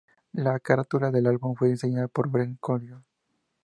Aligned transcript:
La 0.33 0.59
carátula 0.59 1.11
del 1.11 1.27
álbum 1.27 1.53
fue 1.55 1.69
diseñada 1.69 2.07
por 2.07 2.27
Brent 2.27 2.59
Collins. 2.59 3.03